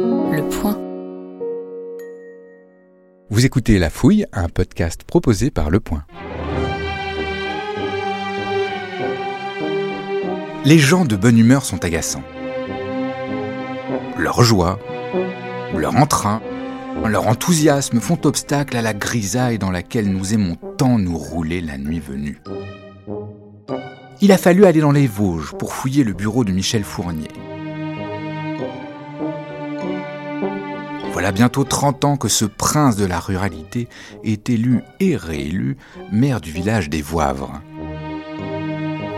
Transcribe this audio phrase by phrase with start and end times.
[0.00, 0.78] Le point.
[3.30, 6.04] Vous écoutez La Fouille, un podcast proposé par Le Point.
[10.64, 12.22] Les gens de bonne humeur sont agaçants.
[14.16, 14.78] Leur joie,
[15.76, 16.42] leur entrain,
[17.04, 21.76] leur enthousiasme font obstacle à la grisaille dans laquelle nous aimons tant nous rouler la
[21.76, 22.40] nuit venue.
[24.20, 27.28] Il a fallu aller dans les Vosges pour fouiller le bureau de Michel Fournier.
[31.18, 33.88] Voilà bientôt 30 ans que ce prince de la ruralité
[34.22, 35.76] est élu et réélu
[36.12, 37.60] maire du village des Voivres.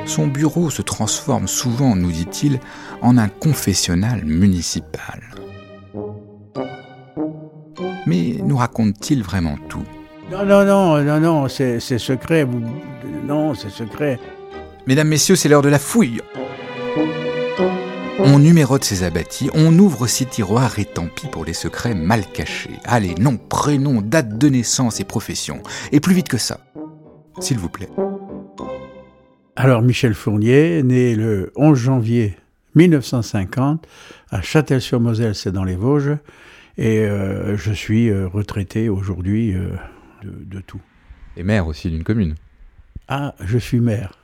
[0.07, 2.59] Son bureau se transforme souvent, nous dit-il,
[3.03, 5.21] en un confessionnal municipal.
[8.07, 9.85] Mais nous raconte-t-il vraiment tout?
[10.33, 12.49] Non, non, non, non, non, c'est secret.
[13.27, 14.19] Non, c'est secret.
[14.87, 16.23] Mesdames, Messieurs, c'est l'heure de la fouille.
[18.23, 22.27] On numérote ses abattis, on ouvre ses tiroirs et tant pis pour les secrets mal
[22.27, 22.79] cachés.
[22.85, 25.63] Allez, nom, prénom, date de naissance et profession.
[25.91, 26.61] Et plus vite que ça,
[27.41, 27.89] s'il vous plaît.
[29.57, 32.37] Alors, Michel Fournier, né le 11 janvier
[32.75, 33.87] 1950
[34.31, 36.17] à Châtel-sur-Moselle, c'est dans les Vosges,
[36.79, 39.71] et euh, je suis euh, retraité aujourd'hui euh,
[40.23, 40.81] de, de tout.
[41.37, 42.35] Et maire aussi d'une commune.
[43.09, 44.20] Ah, je suis maire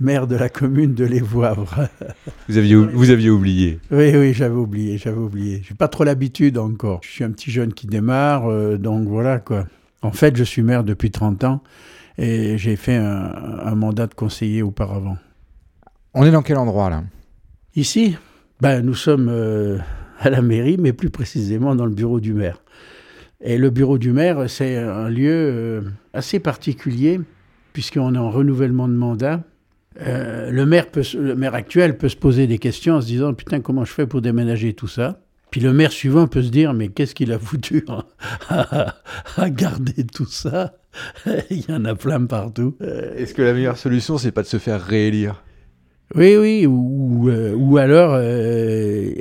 [0.00, 1.88] maire de la commune de Les Voivres.
[2.48, 5.62] Vous aviez, vous aviez oublié Oui, oui, j'avais oublié, j'avais oublié.
[5.62, 7.00] J'ai pas trop l'habitude encore.
[7.04, 9.66] Je suis un petit jeune qui démarre, euh, donc voilà quoi.
[10.02, 11.62] En fait, je suis maire depuis 30 ans
[12.18, 15.18] et j'ai fait un, mandat de conseiller auparavant.
[16.14, 17.04] On est dans quel endroit là?
[17.76, 18.16] Ici?
[18.60, 19.78] Ben, Nous sommes euh,
[20.18, 22.62] à la mairie, mais plus précisément dans le bureau du maire.
[23.42, 25.80] Et le bureau du maire, c'est un lieu euh,
[26.12, 27.20] assez particulier
[27.72, 29.42] puisqu'on est en renouvellement de mandat.
[30.00, 33.34] Euh, le, maire peut, le maire actuel peut se poser des questions en se disant
[33.34, 35.20] Putain, comment je fais pour déménager tout ça?
[35.50, 37.84] Puis le maire suivant peut se dire Mais qu'est-ce qu'il a foutu
[38.48, 40.74] à, garder tout ça?
[41.50, 42.76] Il y en a plein partout.
[42.82, 45.42] Euh, Est-ce que la meilleure solution, c'est pas de se faire réélire?
[46.14, 48.20] Oui, oui, ou, ou, euh, alors,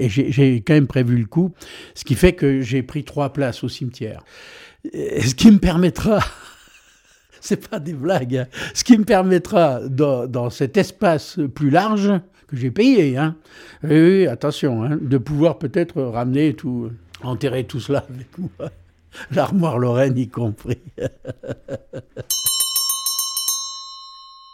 [0.07, 1.51] j'ai quand même prévu le coup,
[1.93, 4.23] ce qui fait que j'ai pris trois places au cimetière.
[4.83, 6.19] Ce qui me permettra
[7.41, 8.37] c'est pas des blagues.
[8.37, 8.47] Hein.
[8.73, 12.11] Ce qui me permettra, dans, cet espace plus large,
[12.47, 13.35] que j'ai payé, hein,
[14.29, 16.89] attention, hein, de pouvoir peut-être ramener tout,
[17.21, 18.49] enterrer tout cela avec moi.
[19.31, 20.81] L'armoire Lorraine y compris.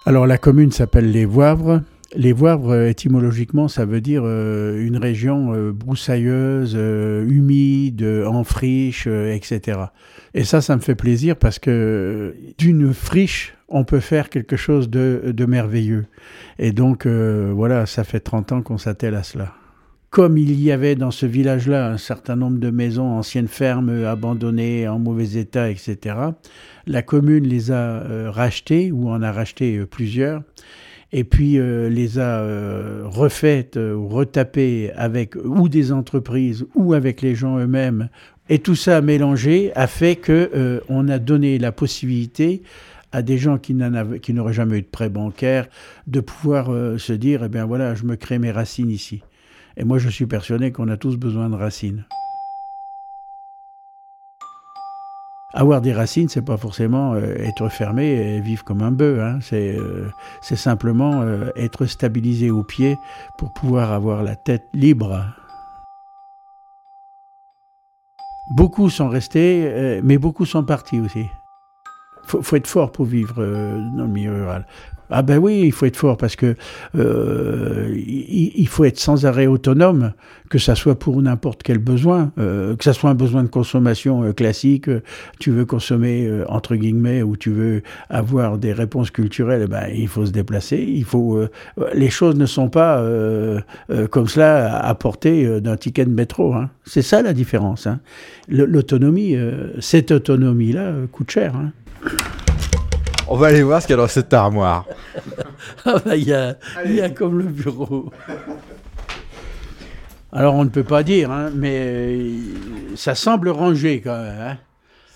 [0.06, 1.82] Alors la commune s'appelle Les Voivres.
[2.18, 9.08] Les Voivres, euh, étymologiquement, ça veut dire euh, une région euh, broussailleuse, humide, en friche,
[9.08, 9.80] etc.
[10.34, 14.90] Et ça, ça me fait plaisir parce que d'une friche, on peut faire quelque chose
[14.90, 16.06] de, merveilleux.
[16.60, 19.54] Et donc, voilà, ça fait 30 ans qu'on s'attelle à cela.
[20.10, 24.88] Comme il y avait dans ce village-là un certain nombre de maisons, anciennes fermes, abandonnées,
[24.88, 26.16] en mauvais état, etc.,
[26.88, 30.42] la commune les a rachetées, ou en a racheté plusieurs
[31.18, 36.94] et puis euh, les a euh, refaites euh, ou retapées avec ou des entreprises ou
[36.94, 38.10] avec les gens eux-mêmes.
[38.50, 42.64] Et tout ça mélangé a fait que on a donné la possibilité
[43.14, 45.68] à des gens qui n'auraient jamais eu de prêt bancaire
[46.06, 46.68] de pouvoir
[47.00, 49.24] se dire eh bien voilà je me crée mes racines ici.
[49.78, 52.06] Et moi je suis persuadé qu'on a tous besoin de racines.
[55.58, 59.22] Avoir des racines, c'est pas forcément euh, être fermé et vivre comme un bœuf.
[59.22, 59.40] Hein.
[59.54, 60.10] Euh,
[60.42, 62.98] c'est simplement euh, être stabilisé au pied
[63.38, 65.34] pour pouvoir avoir la tête libre.
[68.50, 71.26] Beaucoup sont restés, mais beaucoup sont partis aussi.
[72.34, 74.66] Il faut, être fort pour vivre dans le milieu rural.
[75.12, 76.56] Ah ben oui, il faut être fort parce que
[76.96, 80.14] euh, il, faut être sans arrêt autonome,
[80.50, 84.24] que ça soit pour n'importe quel besoin, euh, que ça soit un besoin de consommation
[84.24, 84.90] euh, classique,
[85.40, 90.08] tu veux consommer entre guillemets ou tu veux avoir des réponses culturelles, eh ben il
[90.08, 91.40] faut se déplacer, il faut
[91.94, 93.04] les choses ne sont pas
[94.10, 96.54] comme cela à portée d'un ticket de métro.
[96.54, 96.70] Hein.
[96.84, 97.86] C'est ça la différence.
[97.86, 98.00] Hein.
[98.48, 99.36] L'autonomie,
[99.80, 101.56] cette autonomie là coûte cher.
[101.56, 101.72] Hein.
[103.28, 104.86] On va aller voir ce qu'il y a dans cette armoire.
[105.86, 108.12] ah bah, il y, a, y a comme le bureau.
[110.32, 112.40] Alors on ne peut pas dire, hein, mais euh,
[112.96, 114.42] ça semble rangé quand même.
[114.42, 114.58] Hein.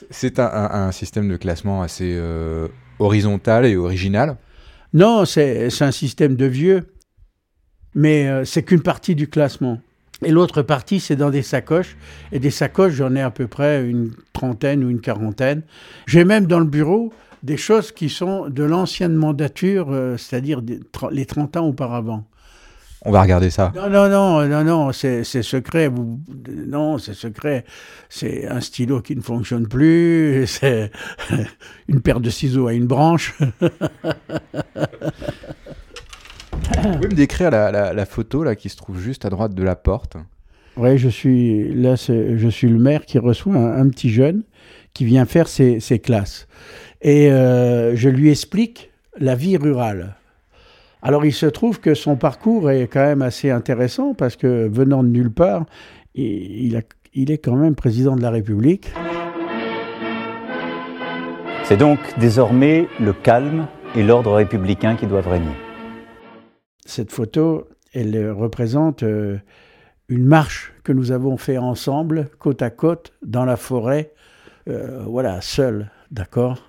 [0.09, 2.67] C'est un, système de classement assez euh,
[2.99, 4.37] horizontal et original?
[4.93, 6.87] Non, c'est un système de vieux,
[7.93, 9.79] mais euh, c'est qu'une partie du classement.
[10.23, 11.95] Et l'autre partie, c'est dans des sacoches.
[12.31, 15.61] Et des sacoches, j'en ai à peu près une trentaine ou une quarantaine.
[16.07, 20.61] J'ai même dans le bureau des choses qui sont de l'ancienne mandature, euh, c'est-à-dire
[21.11, 22.25] les 30 ans auparavant.
[23.05, 23.71] On va regarder ça.
[23.75, 25.87] Non, non, non, non, non, c'est secret.
[25.87, 26.19] Vous,
[26.67, 27.63] non, c'est secret.
[28.09, 30.45] C'est un stylo qui ne fonctionne plus.
[30.47, 30.91] C'est
[31.87, 33.37] une paire de ciseaux à une branche.
[36.83, 39.75] Vous pouvez me décrire la, photo là qui se trouve juste à droite de la
[39.75, 40.17] porte?
[40.75, 41.95] Oui, je suis là.
[41.95, 44.43] Je suis le maire qui reçoit un, petit jeune
[44.93, 46.47] qui vient faire ses, classes.
[47.01, 50.15] Et euh, je lui explique la vie rurale.
[51.01, 55.03] Alors il se trouve que son parcours est quand même assez intéressant parce que venant
[55.03, 55.65] de nulle part,
[56.15, 58.91] il, est quand même président de la République.
[61.63, 65.55] C'est donc désormais le calme et l'ordre républicain qui doivent régner.
[66.85, 69.37] Cette photo, elle représente euh,
[70.09, 74.11] une marche que nous avons fait ensemble, côte à côte, dans la forêt,
[74.67, 76.65] euh, voilà, seul, d'accord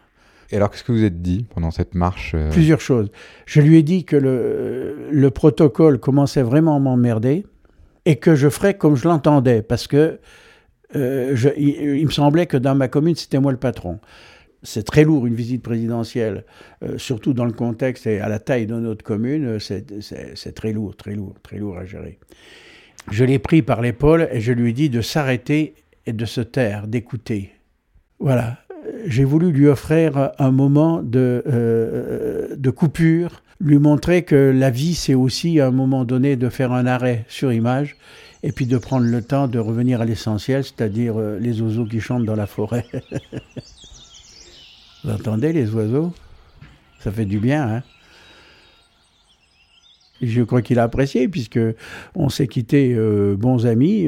[0.53, 3.09] et alors, qu'est-ce que vous êtes dit pendant cette marche euh Plusieurs choses.
[3.47, 7.47] Je lui ai dit que le, le protocole commençait vraiment à m'emmerder
[8.05, 10.19] et que je ferais comme je l'entendais, parce que
[10.97, 14.01] euh, je, il, me semblait que dans ma commune, c'était moi le patron.
[14.63, 16.45] C'est très lourd une visite présidentielle,
[16.83, 20.97] euh, surtout dans le contexte et à la taille de notre commune, c'est très lourd,
[20.97, 22.19] très lourd, très lourd à gérer.
[23.11, 26.41] Je l'ai pris par l'épaule et je lui ai dit de s'arrêter et de se
[26.41, 27.53] taire, d'écouter.
[28.20, 28.58] Voilà,
[29.06, 34.94] j'ai voulu lui offrir un moment de, euh, de coupure, lui montrer que la vie,
[34.94, 37.96] c'est aussi à un moment donné de faire un arrêt sur image
[38.43, 42.00] et puis de prendre le temps de revenir à l'essentiel, c'est-à-dire euh, les oiseaux qui
[42.00, 42.84] chantent dans la forêt.
[45.05, 46.12] Vous entendez les oiseaux?
[46.99, 47.82] Ça fait du bien, hein?
[50.20, 51.58] Je crois qu'il a apprécié puisque
[52.14, 54.06] on s'est quittés euh, bons amis,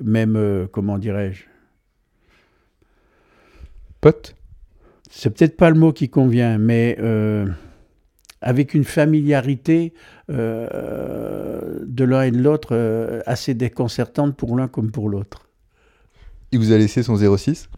[0.00, 1.48] même comment dirais-je,
[4.00, 4.34] Pote
[5.10, 7.46] C'est peut-être pas le mot qui convient, mais euh,
[8.40, 9.92] avec une familiarité
[10.30, 15.48] euh, de l'un et de l'autre euh, assez déconcertante pour l'un comme pour l'autre.
[16.52, 17.68] Il vous a laissé son 06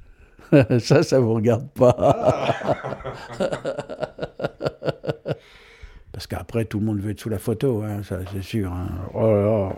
[0.80, 2.54] Ça, ça vous regarde pas.
[6.12, 8.70] Parce qu'après, tout le monde veut être sous la photo, hein, ça c'est sûr.
[8.72, 8.88] Hein.
[9.14, 9.70] Oh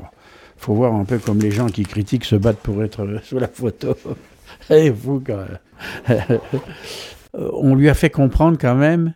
[0.62, 3.49] faut voir un peu comme les gens qui critiquent se battent pour être sous la
[3.49, 3.97] photo.
[4.70, 6.38] Et vous, quand même.
[7.35, 9.14] on lui a fait comprendre quand même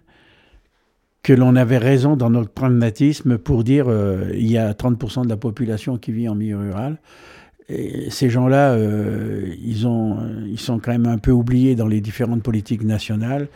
[1.23, 5.29] que l'on avait raison dans notre pragmatisme pour dire euh, il y a 30% de
[5.29, 6.99] la population qui vit en milieu rural.
[7.69, 9.89] Et ces gens-là, euh, ils,
[10.47, 13.49] ils sont quand même un peu oubliés dans les différentes politiques nationales.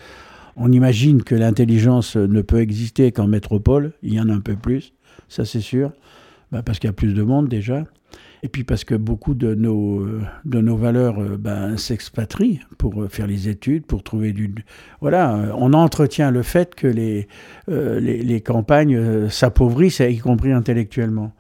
[0.57, 3.93] On imagine que l'intelligence ne peut exister qu'en métropole.
[4.03, 4.93] Il y en a un peu plus,
[5.29, 5.93] ça c'est sûr,
[6.53, 7.85] bah, parce qu'il y a plus de monde déjà
[8.43, 10.07] et puis parce que beaucoup de nos,
[10.45, 14.55] de nos valeurs euh, ben, s'expatrient pour faire les études, pour trouver du...
[15.01, 17.29] Voilà, euh, on entretient le fait que les,
[17.69, 21.33] euh, les, campagnes s'appauvrissent, y compris intellectuellement.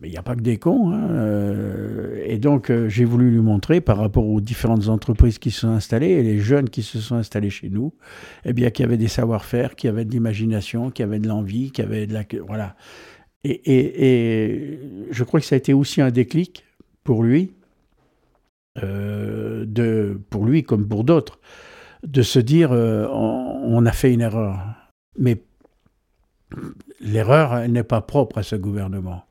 [0.00, 0.92] Mais il n'y a pas que des cons.
[0.92, 1.10] Hein,
[2.24, 6.08] et donc, j'ai voulu lui montrer, par rapport aux différentes entreprises qui se sont installées
[6.08, 7.92] et les jeunes qui se sont installés chez nous,
[8.46, 11.18] eh bien, qu'il y avait des savoir-faire, qu'il y avait de l'imagination, qu'il y avait
[11.18, 12.22] de l'envie, qu'il y avait de la.
[12.46, 12.76] Voilà.
[13.44, 14.78] Et,
[15.10, 16.64] je crois que ça a été aussi un déclic
[17.04, 17.52] pour lui,
[18.82, 19.64] euh,
[20.28, 21.40] pour lui comme pour d'autres,
[22.02, 24.58] de se dire euh, on, a fait une erreur.
[25.18, 25.42] Mais
[27.00, 29.24] l'erreur n'est pas propre à ce gouvernement.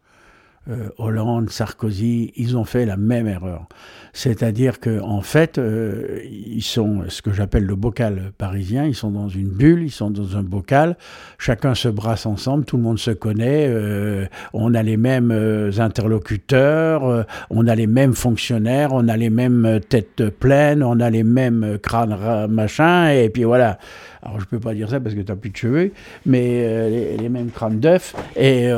[0.70, 3.68] Euh, Hollande, Sarkozy, ils ont fait la même erreur.
[4.14, 9.10] C'est-à-dire qu'en en fait, euh, ils sont ce que j'appelle le bocal parisien, ils sont
[9.10, 10.98] dans une bulle, ils sont dans un bocal,
[11.38, 15.32] chacun se brasse ensemble, tout le monde se connaît, euh, on a les mêmes
[15.78, 21.24] interlocuteurs, on a les mêmes fonctionnaires, on a les mêmes têtes pleines, on a les
[21.24, 23.80] mêmes crânes machin, et puis voilà.
[24.22, 25.92] Alors je peux pas dire ça parce que tu n'as plus de cheveux,
[26.26, 28.70] mais les, mêmes crânes d'œufs, et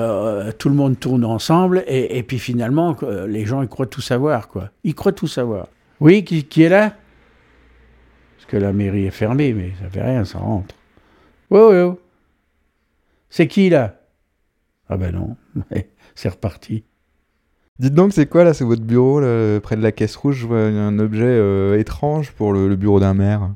[0.60, 2.96] tout le monde tourne ensemble, et, puis finalement,
[3.28, 4.70] les gens ils croient tout savoir, quoi.
[4.84, 5.68] Ils croient tout savoir.
[6.00, 6.96] Oui, qui, est là?
[8.38, 10.76] Parce que la mairie est fermée, mais ça fait rien, ça rentre.
[11.50, 11.96] Oui, oui, oui.
[13.32, 13.96] C'est qui là?
[14.90, 15.38] Ah ben non,
[16.16, 16.84] c'est reparti.
[17.80, 19.22] Dites donc, c'est quoi là C'est votre bureau
[19.62, 20.36] près de la caisse rouge?
[20.36, 23.50] Je vois un objet euh, étrange pour le, bureau d'un maire.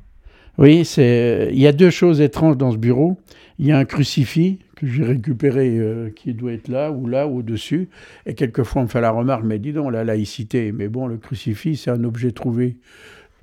[0.57, 1.50] Oui, c'est.
[1.51, 3.17] Il y a deux choses étranges dans ce bureau.
[3.59, 7.27] Il y a un crucifix que j'ai récupéré, euh, qui doit être là ou là,
[7.27, 7.89] au-dessus.
[8.25, 10.71] Et quelquefois, on me fait la remarque, mais dis donc, la laïcité.
[10.71, 12.77] Mais bon, le crucifix, c'est un objet trouvé.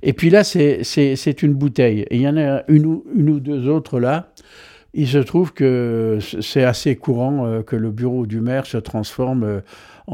[0.01, 2.01] Et puis là, c'est une bouteille.
[2.09, 4.31] Et il y en a une ou, ou deux autres là.
[4.95, 9.43] Il se trouve que c'est assez courant euh, que le bureau du maire se transforme
[9.43, 9.61] euh,
[10.05, 10.13] en,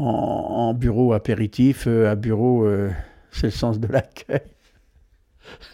[0.70, 2.66] en, bureau apéritif, à bureau,
[3.30, 4.40] c'est le sens de l'accueil.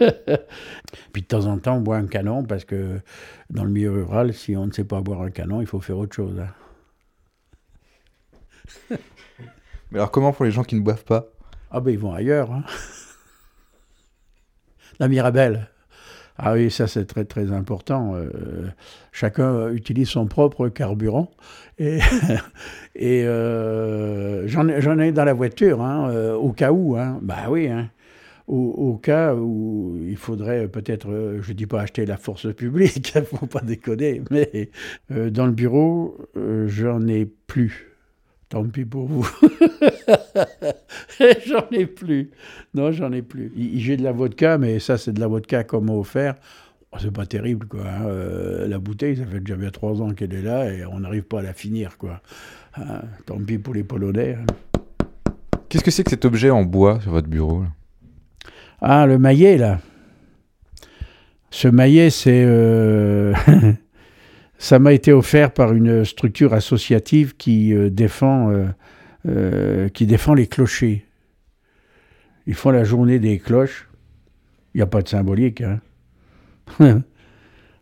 [1.12, 3.00] Puis de temps en temps, on boit un canon parce que
[3.50, 5.98] dans le milieu rural, si on ne sait pas boire un canon, il faut faire
[5.98, 6.40] autre chose.
[6.40, 6.48] Hein.
[9.90, 11.26] Mais alors comment pour les gens qui ne boivent pas?
[11.70, 12.52] Ah ben ils vont ailleurs.
[12.52, 12.64] Hein.
[14.98, 15.68] La Mirabelle.
[16.38, 18.14] Ah oui, ça c'est très très important.
[18.14, 18.68] Euh,
[19.10, 21.30] chacun utilise son propre carburant.
[21.78, 21.98] Et,
[22.94, 26.96] et euh, j'en ai dans la voiture, hein, euh, au cas où.
[26.96, 27.18] Hein.
[27.22, 27.88] Bah oui, hein.
[28.48, 33.20] Au, cas où il faudrait peut-être, je ne dis pas acheter la force publique, il
[33.20, 34.70] ne faut pas déconner, mais
[35.10, 36.16] dans le bureau,
[36.66, 37.96] j'en ai plus.
[38.48, 39.28] Tant pis pour vous.
[41.46, 42.30] j'en ai plus.
[42.74, 43.52] Non, j'en ai plus.
[43.56, 46.36] J'ai de la vodka, mais ça, c'est de la vodka comme offert.
[46.92, 47.82] Oh, c'est pas terrible, quoi.
[47.82, 48.06] Hein.
[48.06, 51.24] Euh, la bouteille, ça fait déjà bien trois ans qu'elle est là et on n'arrive
[51.24, 52.20] pas à la finir, quoi.
[52.76, 54.38] Hein, tant pis pour les Polonais.
[54.40, 54.46] Hein.
[55.68, 57.64] Qu'est-ce que c'est que cet objet en bois sur votre bureau
[58.80, 59.80] Ah, le maillet, là.
[61.50, 62.44] Ce maillet, c'est.
[62.44, 63.32] Euh,
[64.58, 68.50] Ça m'a été offert par une structure associative qui, euh, défend,
[69.28, 71.04] euh, qui défend les clochers.
[72.46, 73.88] Ils font la journée des cloches.
[74.74, 75.62] Il n'y a pas de symbolique.
[75.62, 75.80] Hein.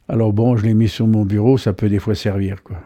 [0.08, 2.62] Alors bon, je l'ai mis sur mon bureau, ça peut des fois servir.
[2.62, 2.80] quoi.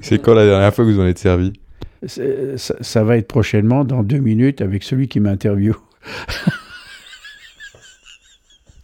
[0.00, 1.52] C'est quand la dernière fois que vous en êtes servi?
[2.06, 5.76] Ça, ça, va être prochainement, dans deux minutes, avec celui qui m'interviewe.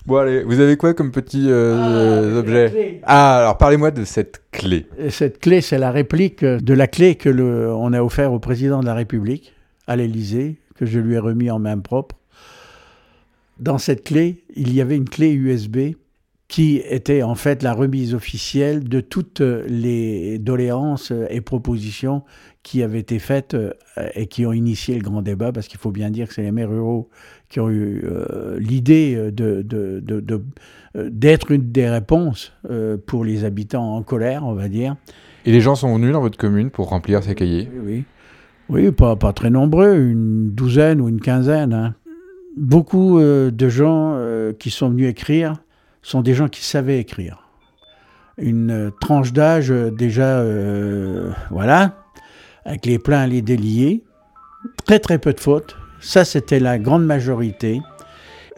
[0.07, 4.41] Bon allez, vous avez quoi comme petit euh, ah, objet Ah, alors parlez-moi de cette
[4.53, 4.87] clé.
[5.11, 8.79] Cette clé, c'est la réplique de la clé que le, on a offert au président
[8.79, 9.53] de la République
[9.89, 12.15] à l'Élysée, que je lui ai remis en main propre.
[13.59, 15.97] Dans cette clé, il y avait une clé USB
[16.47, 22.23] qui était en fait la remise officielle de toutes les doléances et propositions
[22.67, 23.71] qui avaient été faites euh,
[24.17, 26.51] et qui ont initié le grand débat, parce qu'il faut bien dire que c'est les
[26.51, 27.09] maires ruraux
[27.49, 30.43] qui ont eu euh, l'idée de, de, de,
[30.97, 32.53] euh, d'être une des réponses
[33.07, 34.97] pour les habitants en colère, on va dire.
[35.45, 37.71] Et les gens sont venus dans votre commune pour remplir ces cahiers?
[37.85, 38.03] Oui,
[38.69, 41.73] oui pas, pas très nombreux, une douzaine ou une quinzaine.
[41.73, 41.95] Hein.
[42.57, 44.19] Beaucoup de gens
[44.59, 45.55] qui sont venus écrire
[46.03, 47.47] sont des gens qui savaient écrire.
[48.39, 50.43] Une tranche d'âge déjà,
[51.51, 52.06] voilà,
[52.67, 54.03] avec les pleins et les déliés.
[54.85, 55.77] Très très peu de fautes.
[56.01, 57.81] Ça, c'était la grande majorité.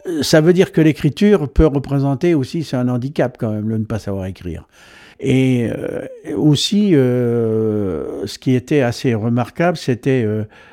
[0.07, 3.77] Euh, ça veut dire que l'écriture peut représenter aussi, c'est un handicap quand même, le
[3.77, 4.67] ne pas savoir écrire.
[5.19, 10.25] Et euh, aussi, euh, ce qui était assez remarquable, c'était,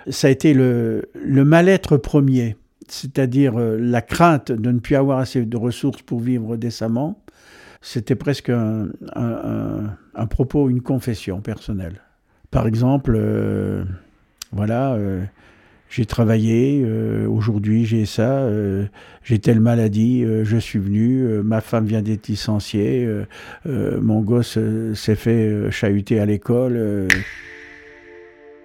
[0.09, 2.57] ça a été le, le mal-être premier,
[2.89, 7.21] c'est-à-dire la crainte de ne plus avoir assez de ressources pour vivre décemment.
[7.83, 12.01] C'était presque un, un propos, une confession personnelle.
[12.51, 13.85] Par exemple, euh,
[14.53, 15.23] voilà, euh,
[15.91, 18.49] j'ai travaillé, euh, aujourd'hui j'ai ça,
[19.23, 23.09] j'ai telle maladie, je suis venu, ma femme vient d'être licenciée,
[23.65, 24.59] mon gosse
[24.95, 27.09] s'est fait chahuter à l'école.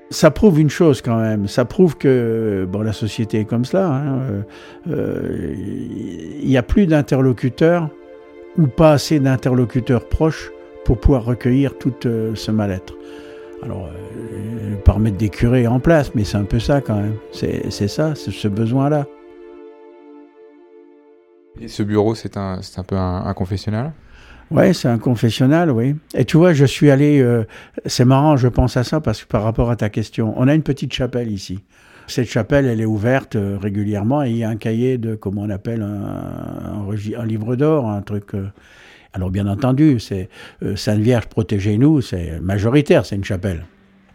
[0.09, 3.87] ça prouve une chose quand même, ça prouve que la société est comme cela.
[3.87, 4.43] Hein,
[4.87, 7.89] il n'y a plus d'interlocuteurs
[8.57, 10.51] ou pas assez d'interlocuteurs proches
[10.85, 12.95] pour pouvoir recueillir tout ce mal-être.
[13.63, 17.15] Alors, euh, par mettre des curés en place, mais c'est un peu ça quand même.
[17.31, 19.05] C'est ça, c'est ce besoin-là.
[21.59, 23.91] Et ce bureau, c'est un, un peu un, confessionnal?
[24.49, 25.95] Oui, c'est un confessionnal, oui.
[26.15, 27.21] Et tu vois, je suis allé.
[27.21, 27.45] Euh,
[27.85, 30.55] c'est marrant, je pense à ça parce que par rapport à ta question, on a
[30.55, 31.59] une petite chapelle ici.
[32.07, 35.43] Cette chapelle, elle est ouverte euh, régulièrement et il y a un cahier de, comment
[35.43, 38.31] on appelle, un, un, livre d'or, un truc.
[39.13, 40.29] Alors bien entendu, c'est
[40.63, 43.65] euh, Sainte Vierge, protégez-nous, c'est majoritaire, c'est une chapelle.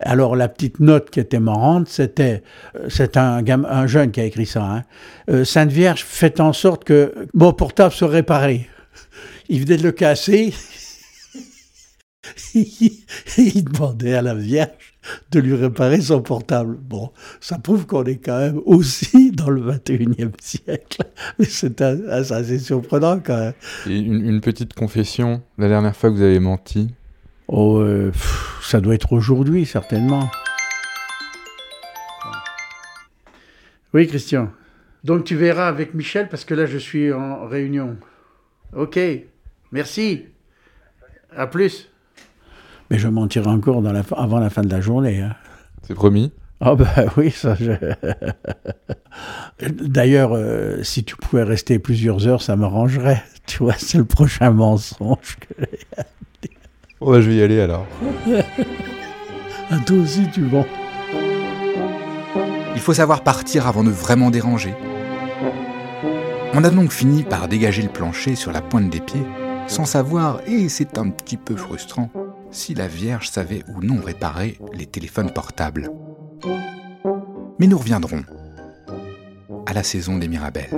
[0.01, 2.43] Alors la petite note qui était marrante, c'était,
[2.77, 4.83] euh, c'est un, un, jeune qui a écrit ça, hein.
[5.31, 8.69] euh, Sainte Vierge, faites en sorte que mon portable soit réparé.
[9.49, 10.55] Il venait de le casser,
[12.55, 14.95] il demandait à la Vierge
[15.31, 16.77] de lui réparer son portable.
[16.81, 21.03] Bon, ça prouve qu'on est quand même aussi dans le 21e siècle.
[21.39, 23.55] Mais c'est assez surprenant quand même.
[23.87, 26.89] une, petite confession, la dernière fois que vous avez menti
[27.49, 28.11] Oh, euh,
[28.61, 30.29] ça doit être aujourd'hui, certainement.
[33.95, 34.51] Oui, Christian.
[35.05, 37.97] Donc tu verras avec Michel, parce que là je suis en réunion.
[38.75, 38.99] Ok,
[39.71, 40.25] merci.
[41.35, 41.89] À plus.
[42.91, 45.21] Mais je mentirai encore dans la, avant la fin de la journée.
[45.21, 45.35] Hein.
[45.83, 47.57] C'est promis Ah ben oui, ça.
[49.61, 53.23] D'ailleurs, euh, si tu pouvais rester plusieurs heures, ça m'arrangerait.
[53.47, 55.63] Tu vois, c'est le prochain mensonge que
[57.01, 57.87] Bon, bah, je vais y aller alors.
[59.71, 60.65] à toi aussi, tu vas.
[62.75, 64.75] Il faut savoir partir avant de vraiment déranger.
[66.55, 69.23] On a donc fini par dégager le plancher sur la pointe des pieds,
[69.69, 72.11] sans savoir, et c'est un petit peu frustrant,
[72.57, 75.91] si la Vierge savait ou non réparer les téléphones portables.
[77.59, 78.25] Mais nous reviendrons
[79.67, 80.71] à la saison des Mirabelles.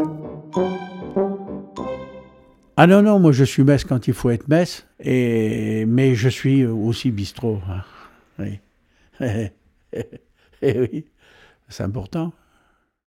[2.76, 5.84] Ah non, non, moi je suis messe quand il faut être messe, et...
[5.86, 7.60] mais je suis aussi bistrot.
[7.68, 7.82] Hein.
[8.38, 8.60] Oui.
[10.60, 11.04] Eh oui,
[11.68, 12.32] c'est important.